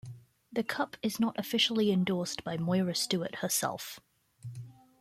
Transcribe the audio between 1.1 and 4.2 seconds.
not officially endorsed by Moira Stuart herself.